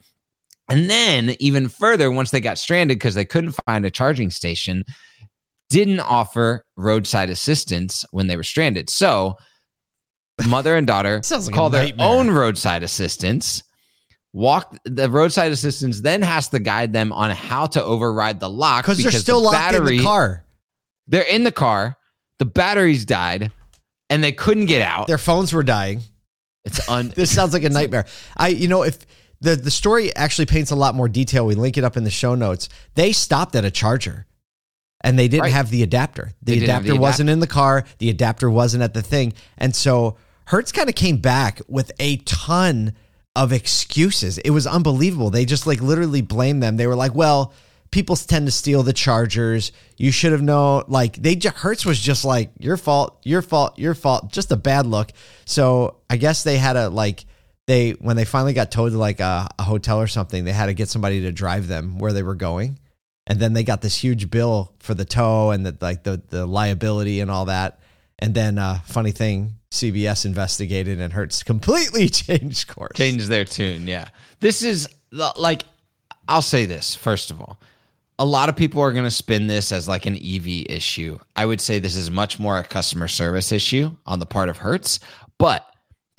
And 0.70 0.90
then, 0.90 1.36
even 1.40 1.68
further, 1.68 2.10
once 2.12 2.32
they 2.32 2.40
got 2.40 2.58
stranded 2.58 2.98
because 2.98 3.16
they 3.16 3.26
couldn't 3.26 3.58
find 3.66 3.86
a 3.86 3.92
charging 3.92 4.30
station, 4.30 4.86
didn't 5.70 6.00
offer 6.00 6.66
roadside 6.78 7.30
assistance 7.30 8.06
when 8.12 8.28
they 8.28 8.38
were 8.38 8.44
stranded. 8.44 8.90
So, 8.90 9.36
mother 10.48 10.76
and 10.76 10.88
daughter 10.88 11.22
like 11.32 11.54
call 11.54 11.70
their 11.70 11.92
own 12.00 12.32
roadside 12.32 12.84
assistance. 12.84 13.64
Walk 14.34 14.78
the 14.86 15.10
roadside 15.10 15.52
assistance 15.52 16.00
then 16.02 16.22
has 16.22 16.48
to 16.50 16.60
guide 16.60 16.94
them 16.94 17.12
on 17.12 17.32
how 17.32 17.66
to 17.68 17.84
override 17.84 18.40
the 18.40 18.50
lock 18.50 18.86
Because 18.86 19.02
they're 19.04 19.12
the 19.12 19.20
still 19.20 19.42
locked 19.42 19.76
in 19.76 19.84
the 19.86 20.02
car. 20.02 20.46
They're 21.08 21.24
in 21.24 21.44
the 21.44 21.52
car. 21.52 21.98
The 22.40 22.46
batteries 22.46 23.06
died, 23.06 23.52
and 24.10 24.24
they 24.24 24.32
couldn't 24.32 24.68
get 24.68 24.82
out. 24.82 25.08
Their 25.08 25.18
phones 25.18 25.52
were 25.54 25.64
dying. 25.64 26.02
it's 26.64 26.88
un. 26.90 27.10
This 27.16 27.34
sounds 27.34 27.54
like 27.54 27.64
a 27.64 27.70
nightmare. 27.70 28.06
I, 28.38 28.48
you 28.50 28.68
know, 28.70 28.84
if 28.84 29.00
the 29.42 29.56
the 29.58 29.70
story 29.72 30.16
actually 30.16 30.46
paints 30.46 30.72
a 30.72 30.76
lot 30.76 30.96
more 30.96 31.10
detail, 31.10 31.46
we 31.46 31.56
link 31.56 31.78
it 31.78 31.84
up 31.84 31.98
in 31.98 32.04
the 32.06 32.10
show 32.10 32.34
notes. 32.34 32.70
They 32.96 33.12
stopped 33.12 33.56
at 33.56 33.66
a 33.66 33.72
charger, 33.72 34.28
and 35.02 35.20
they 35.20 35.28
didn't 35.28 35.44
Right. 35.44 35.52
have 35.54 35.70
the 35.72 35.84
adapter. 35.84 36.32
The 36.42 36.64
adapter 36.64 36.94
the 36.94 37.00
wasn't 37.00 37.30
in 37.30 37.42
the 37.42 37.48
car. 37.48 37.84
The 37.98 38.10
adapter 38.10 38.50
wasn't 38.50 38.82
at 38.84 38.94
the 38.94 39.02
thing, 39.02 39.34
and 39.58 39.76
so 39.76 40.16
Hertz 40.46 40.72
kind 40.72 40.88
of 40.88 40.96
came 40.96 41.18
back 41.18 41.62
with 41.68 41.92
a 42.00 42.16
ton 42.18 42.94
of 43.36 43.54
excuses. 43.54 44.38
It 44.40 44.52
was 44.52 44.68
unbelievable. 44.68 45.30
They 45.30 45.46
just 45.46 45.66
like 45.68 45.82
literally 45.82 46.22
blamed 46.22 46.62
them. 46.62 46.78
They 46.78 46.88
were 46.88 46.96
like, 46.96 47.16
"Well." 47.16 47.54
People 47.92 48.16
tend 48.16 48.46
to 48.48 48.54
steal 48.54 48.84
the 48.84 48.94
chargers. 48.94 49.74
You 49.98 50.14
should 50.14 50.32
have 50.32 50.42
known. 50.42 50.86
Like 50.88 51.18
they, 51.18 51.38
Hertz 51.54 51.86
was 51.86 52.00
just 52.00 52.24
like 52.24 52.52
your 52.58 52.78
fault, 52.78 53.20
your 53.26 53.42
fault, 53.42 53.78
your 53.78 53.94
fault. 53.96 54.32
Just 54.32 54.50
a 54.50 54.56
bad 54.56 54.86
look. 54.86 55.12
So 55.44 55.98
I 56.10 56.16
guess 56.16 56.44
they 56.44 56.58
had 56.58 56.78
a 56.78 56.88
like 56.88 57.26
they 57.68 57.92
when 58.00 58.16
they 58.16 58.24
finally 58.24 58.54
got 58.54 58.72
towed 58.72 58.94
to 58.94 58.98
like 58.98 59.20
a, 59.20 59.50
a 59.60 59.64
hotel 59.64 60.00
or 60.00 60.08
something, 60.08 60.46
they 60.46 60.54
had 60.54 60.68
to 60.68 60.74
get 60.74 60.88
somebody 60.88 61.20
to 61.24 61.34
drive 61.34 61.68
them 61.68 62.00
where 62.00 62.14
they 62.14 62.24
were 62.24 62.36
going. 62.36 62.80
and 63.28 63.40
then 63.40 63.54
they 63.54 63.64
got 63.64 63.82
this 63.82 63.96
huge 63.96 64.30
bill 64.30 64.74
for 64.80 64.94
the 64.94 65.06
tow 65.06 65.52
and 65.52 65.66
the 65.66 65.78
like 65.82 66.04
the 66.04 66.22
the 66.30 66.46
liability 66.46 67.20
and 67.20 67.30
all 67.30 67.46
that. 67.46 67.80
And 68.22 68.36
then 68.36 68.58
uh, 68.58 68.80
funny 68.86 69.12
thing, 69.12 69.56
CBS 69.72 70.26
investigated 70.26 71.00
and 71.00 71.12
Hertz 71.12 71.44
completely 71.44 72.08
changed 72.10 72.68
course. 72.68 72.96
Change 72.96 73.26
their 73.28 73.46
tune. 73.46 73.88
Yeah. 73.88 74.10
This 74.40 74.62
is 74.62 74.88
like, 75.12 75.64
I'll 76.28 76.42
say 76.42 76.66
this 76.66 76.96
first 76.96 77.32
of 77.32 77.42
all. 77.42 77.60
A 78.20 78.26
lot 78.26 78.50
of 78.50 78.56
people 78.56 78.82
are 78.82 78.92
going 78.92 79.06
to 79.06 79.12
spin 79.12 79.48
this 79.48 79.72
as 79.72 79.88
like 79.88 80.06
an 80.06 80.16
EV 80.16 80.68
issue. 80.70 81.18
I 81.36 81.48
would 81.48 81.60
say 81.60 81.80
this 81.80 81.96
is 81.96 82.12
much 82.12 82.40
more 82.40 82.60
a 82.60 82.64
customer 82.64 83.08
service 83.08 83.52
issue 83.52 83.96
on 84.06 84.20
the 84.20 84.28
part 84.28 84.48
of 84.48 84.58
Hertz. 84.58 85.00
But 85.40 85.66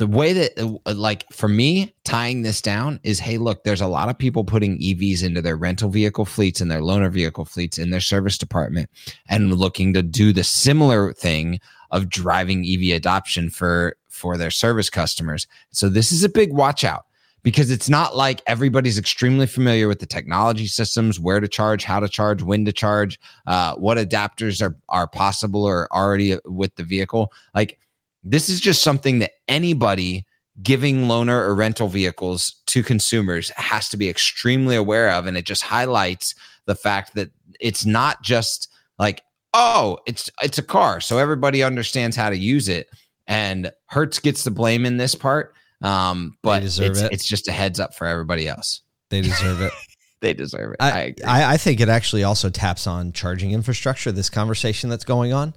the 0.03 0.09
way 0.09 0.33
that, 0.33 0.59
uh, 0.85 0.95
like, 0.95 1.25
for 1.33 1.47
me, 1.47 1.95
tying 2.03 2.43
this 2.43 2.61
down 2.61 2.99
is 3.05 3.21
hey, 3.21 3.39
look, 3.39 3.63
there's 3.63 3.81
a 3.81 3.87
lot 3.87 4.09
of 4.09 4.19
people 4.19 4.43
putting 4.43 4.77
EVs 4.81 5.23
into 5.23 5.41
their 5.41 5.57
rental 5.57 5.91
vehicle 5.91 6.25
fleets 6.25 6.61
and 6.61 6.69
their 6.69 6.81
loaner 6.81 7.09
vehicle 7.09 7.45
fleets 7.45 7.79
in 7.79 7.91
their 7.91 8.01
service 8.01 8.37
department 8.37 8.91
and 9.29 9.55
looking 9.55 9.93
to 9.93 10.03
do 10.03 10.33
the 10.33 10.43
similar 10.43 11.13
thing 11.13 11.61
of 11.93 12.09
driving 12.09 12.67
EV 12.67 12.97
adoption 12.97 13.49
for 13.49 13.97
for 14.09 14.37
their 14.37 14.51
service 14.51 14.91
customers. 14.91 15.47
So 15.71 15.89
this 15.89 16.11
is 16.11 16.25
a 16.25 16.29
big 16.29 16.53
watch 16.53 16.83
out 16.83 17.07
because 17.45 17.71
it's 17.71 17.89
not 17.89 18.17
like 18.17 18.43
everybody's 18.49 18.99
extremely 18.99 19.47
familiar 19.47 19.87
with 19.87 20.01
the 20.01 20.07
technology 20.07 20.67
systems, 20.67 21.21
where 21.21 21.39
to 21.39 21.47
charge, 21.47 21.85
how 21.85 22.01
to 22.01 22.09
charge, 22.09 22.43
when 22.43 22.65
to 22.65 22.73
charge, 22.73 23.21
uh, 23.47 23.77
what 23.77 23.99
adapters 23.99 24.61
are 24.61 24.77
are 24.89 25.07
possible 25.07 25.63
or 25.65 25.87
already 25.93 26.37
with 26.45 26.75
the 26.75 26.83
vehicle. 26.83 27.33
Like 27.55 27.79
this 28.23 28.49
is 28.49 28.61
just 28.61 28.83
something 28.83 29.19
that 29.21 29.33
anybody 29.49 30.25
giving 30.63 31.05
loaner 31.05 31.41
or 31.41 31.55
rental 31.55 31.89
vehicles 31.89 32.57
to 32.67 32.83
consumers 32.83 33.51
has 33.57 33.89
to 33.89 33.97
be 33.97 34.09
extremely 34.09 34.77
aware 34.77 35.11
of, 35.11 35.27
and 35.27 35.37
it 35.37 35.47
just 35.47 35.63
highlights 35.63 36.35
the 36.67 36.75
fact 36.75 37.15
that 37.15 37.31
it's 37.61 37.85
not 37.85 38.23
just 38.23 38.69
like 38.99 39.23
oh 39.55 39.99
it's 40.07 40.31
it's 40.43 40.59
a 40.59 40.63
car 40.63 41.01
so 41.01 41.19
everybody 41.19 41.63
understands 41.63 42.17
how 42.17 42.31
to 42.31 42.37
use 42.37 42.69
it 42.69 42.89
and 43.27 43.71
hertz 43.87 44.19
gets 44.19 44.45
the 44.45 44.51
blame 44.51 44.87
in 44.87 44.97
this 44.97 45.15
part 45.15 45.55
um 45.83 46.37
but 46.43 46.63
it's, 46.63 46.79
it. 46.79 47.13
it's 47.13 47.27
just 47.27 47.49
a 47.49 47.53
heads 47.53 47.81
up 47.81 47.95
for 47.95 48.07
everybody 48.07 48.49
else 48.49 48.83
They 49.11 49.21
deserve 49.21 49.61
it. 49.61 49.73
they 50.21 50.33
deserve 50.33 50.73
it 50.73 50.77
i. 50.81 51.15
I, 51.25 51.55
I 51.55 51.57
think 51.57 51.81
it 51.81 51.89
actually 51.89 52.25
also 52.25 52.49
taps 52.49 52.87
on 52.87 53.13
charging 53.13 53.51
infrastructure, 53.51 54.13
this 54.13 54.31
conversation 54.31 54.89
that's 54.89 55.05
going 55.05 55.33
on. 55.33 55.55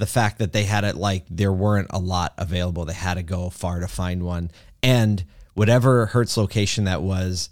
The 0.00 0.06
fact 0.06 0.38
that 0.38 0.52
they 0.54 0.64
had 0.64 0.84
it 0.84 0.96
like 0.96 1.26
there 1.28 1.52
weren't 1.52 1.88
a 1.90 1.98
lot 1.98 2.32
available. 2.38 2.86
They 2.86 2.94
had 2.94 3.14
to 3.14 3.22
go 3.22 3.50
far 3.50 3.80
to 3.80 3.86
find 3.86 4.22
one. 4.22 4.50
And 4.82 5.22
whatever 5.52 6.06
Hertz 6.06 6.38
location 6.38 6.84
that 6.84 7.02
was, 7.02 7.50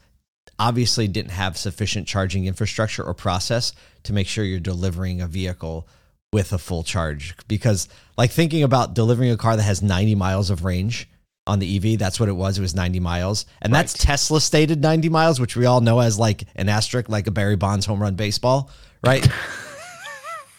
obviously 0.59 1.09
didn't 1.09 1.33
have 1.33 1.59
sufficient 1.59 2.09
charging 2.09 2.47
infrastructure 2.47 3.05
or 3.05 3.13
process 3.13 3.75
to 4.05 4.15
make 4.15 4.27
sure 4.27 4.45
you're 4.45 4.61
delivering 4.61 5.21
a 5.21 5.27
vehicle 5.27 5.87
with 6.33 6.55
a 6.55 6.59
full 6.59 6.83
charge. 6.83 7.35
Because, 7.49 7.87
like, 8.17 8.31
thinking 8.31 8.63
about 8.63 8.95
delivering 8.95 9.31
a 9.31 9.37
car 9.37 9.55
that 9.55 9.63
has 9.63 9.83
90 9.83 10.15
miles 10.15 10.49
of 10.49 10.65
range 10.65 11.07
on 11.47 11.59
the 11.59 11.77
EV, 11.77 11.99
that's 11.99 12.19
what 12.19 12.31
it 12.31 12.33
was. 12.33 12.57
It 12.57 12.63
was 12.63 12.75
90 12.75 12.99
miles. 13.01 13.45
And 13.61 13.75
that's 13.75 13.93
Tesla 13.93 14.41
stated 14.41 14.81
90 14.81 15.11
miles, 15.11 15.39
which 15.39 15.55
we 15.55 15.67
all 15.67 15.83
know 15.83 16.01
as 16.01 16.19
like 16.19 16.45
an 16.57 16.71
asterisk, 16.71 17.11
like 17.11 17.27
a 17.27 17.31
Barry 17.31 17.57
Bonds 17.57 17.85
home 17.85 18.01
run 18.01 18.15
baseball, 18.15 18.71
right? 19.05 19.29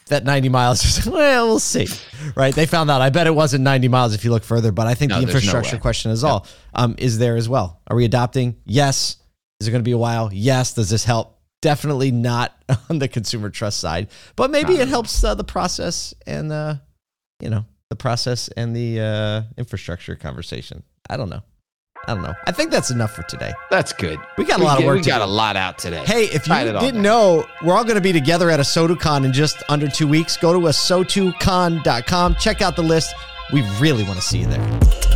that 0.10 0.24
90 0.24 0.50
miles 0.50 0.84
is, 0.84 1.06
well, 1.10 1.48
we'll 1.48 1.60
see, 1.60 1.88
right? 2.36 2.54
They 2.54 2.66
found 2.66 2.92
out. 2.92 3.01
I 3.01 3.10
bet 3.10 3.28
it 3.28 3.34
wasn't 3.36 3.63
90 3.63 3.88
miles 3.88 4.13
if 4.13 4.24
you 4.24 4.32
look 4.32 4.44
further, 4.44 4.72
but 4.72 4.88
I 4.88 4.94
think 4.94 5.10
No, 5.10 5.20
the 5.20 5.25
there's 5.25 5.34
no 5.34 5.38
infrastructure 5.39 5.78
question 5.78 6.12
is 6.12 6.24
all 6.24 6.46
um, 6.74 6.96
is 6.98 7.18
there 7.18 7.36
as 7.36 7.50
well. 7.50 7.82
Are 7.88 7.96
we 7.96 8.06
adopting? 8.06 8.58
Yes. 8.66 9.18
Is 9.60 9.68
it 9.68 9.72
going 9.72 9.82
to 9.82 9.88
be 9.88 9.92
a 9.92 9.98
while? 9.98 10.30
Yes. 10.32 10.74
Does 10.74 10.89
this 10.89 11.04
help? 11.04 11.38
Definitely 11.62 12.12
not 12.12 12.56
on 12.89 13.00
the 13.00 13.08
consumer 13.08 13.50
trust 13.50 13.80
side, 13.80 14.10
but 14.36 14.51
maybe 14.51 14.75
it 14.75 14.88
helps 14.88 15.24
uh, 15.24 15.36
the 15.36 15.44
process 15.44 16.13
and 16.25 16.51
uh, 16.51 16.75
you 17.42 17.50
know 17.50 17.66
the 17.89 17.96
process 17.96 18.48
and 18.50 18.75
the 18.75 19.01
uh, 19.01 19.42
infrastructure 19.58 20.16
conversation. 20.16 20.84
I 21.10 21.18
don't 21.18 21.30
know. 21.30 21.42
I 22.10 22.13
don't 22.16 22.24
know. 22.24 22.34
I 22.46 22.51
think 22.51 22.72
that's 22.72 22.89
enough 22.89 23.13
for 23.16 23.22
today. 23.24 23.54
that's 23.70 23.94
good 23.94 24.18
We 24.38 24.44
got 24.46 24.60
a 24.60 24.63
lot 24.63 24.80
of 24.80 24.86
work 24.86 24.98
we 24.98 25.04
got 25.04 25.20
do. 25.20 25.25
a 25.25 25.28
lot 25.28 25.56
out 25.56 25.78
today 25.78 26.04
Hey, 26.06 26.24
if 26.25 26.34
you 26.34 26.39
Tried 26.54 26.68
it 26.68 26.75
all 26.75 26.82
didn't 26.82 27.01
know, 27.04 27.48
we're 27.63 27.75
all 27.78 27.84
going 27.84 27.96
to 27.98 28.01
be 28.01 28.12
together 28.12 28.50
at 28.50 28.60
a 28.60 28.63
SotuCon 28.63 29.25
in 29.25 29.32
just 29.32 29.62
under 29.70 29.88
two 29.88 30.08
weeks. 30.08 30.36
Go 30.38 30.51
to 30.54 30.68
a 30.68 30.72
sotucon.com. 30.72 32.36
Check 32.36 32.62
out 32.62 32.75
the 32.75 32.84
list. 32.84 33.13
We 33.54 33.62
really 33.80 34.04
want 34.04 34.16
to 34.16 34.22
see 34.25 34.39
you 34.39 34.48
there. 34.48 35.09